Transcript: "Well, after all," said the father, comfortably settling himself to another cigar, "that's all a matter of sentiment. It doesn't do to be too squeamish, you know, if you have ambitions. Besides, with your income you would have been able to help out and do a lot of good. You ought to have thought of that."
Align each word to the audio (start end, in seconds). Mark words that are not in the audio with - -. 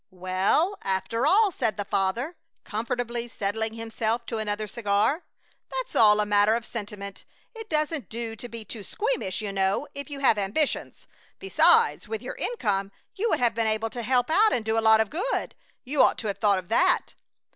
"Well, 0.09 0.79
after 0.81 1.27
all," 1.27 1.51
said 1.51 1.77
the 1.77 1.85
father, 1.85 2.35
comfortably 2.63 3.27
settling 3.27 3.75
himself 3.75 4.25
to 4.25 4.39
another 4.39 4.65
cigar, 4.65 5.23
"that's 5.71 5.95
all 5.95 6.19
a 6.19 6.25
matter 6.25 6.55
of 6.55 6.65
sentiment. 6.65 7.23
It 7.53 7.69
doesn't 7.69 8.09
do 8.09 8.35
to 8.35 8.49
be 8.49 8.65
too 8.65 8.83
squeamish, 8.83 9.41
you 9.43 9.53
know, 9.53 9.87
if 9.93 10.09
you 10.09 10.17
have 10.17 10.39
ambitions. 10.39 11.05
Besides, 11.37 12.07
with 12.07 12.23
your 12.23 12.33
income 12.33 12.91
you 13.13 13.29
would 13.29 13.41
have 13.41 13.53
been 13.53 13.67
able 13.67 13.91
to 13.91 14.01
help 14.01 14.31
out 14.31 14.51
and 14.51 14.65
do 14.65 14.75
a 14.75 14.81
lot 14.81 15.01
of 15.01 15.11
good. 15.11 15.53
You 15.83 16.01
ought 16.01 16.17
to 16.17 16.27
have 16.29 16.39
thought 16.39 16.57
of 16.57 16.69
that." 16.69 17.13